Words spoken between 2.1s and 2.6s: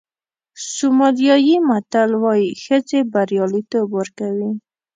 وایي